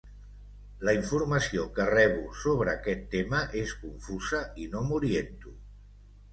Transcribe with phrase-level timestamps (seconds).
[0.87, 5.57] La informació que rebo sobre aquest tema és confusa i no m'oriento.